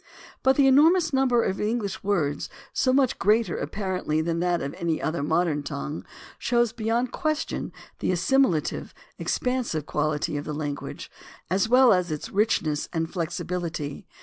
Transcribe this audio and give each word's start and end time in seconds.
But 0.41 0.55
the 0.55 0.65
enormous 0.65 1.13
number 1.13 1.43
of 1.43 1.61
English 1.61 2.03
words, 2.03 2.49
so 2.73 2.91
much 2.91 3.19
greater 3.19 3.55
apparently 3.55 4.19
than 4.19 4.39
that 4.39 4.59
of 4.59 4.73
any 4.79 4.99
other 4.99 5.21
modern 5.21 5.61
tongue, 5.61 6.03
shows 6.39 6.73
beyond 6.73 7.11
question 7.11 7.71
the 7.99 8.11
assimilative, 8.11 8.95
ex 9.19 9.37
pansive 9.37 9.85
quality 9.85 10.37
of 10.37 10.45
the 10.45 10.55
language, 10.55 11.11
as 11.51 11.69
well 11.69 11.93
as 11.93 12.09
its 12.11 12.31
richness 12.31 12.89
and 12.91 13.13
flexibility. 13.13 14.07